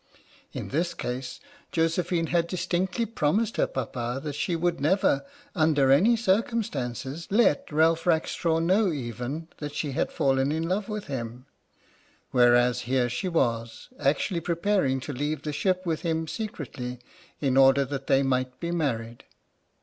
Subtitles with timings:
[0.51, 1.39] In this case,
[1.71, 8.07] Josephine had distinctly promised her Papa that she would never, under any circumstances, let Ralph
[8.07, 11.45] Rackstraw know even that she had fallen in love with him,
[12.31, 16.97] whereas here she was, actually preparing to leave the ship with him secretly
[17.39, 19.25] in order that they might be married!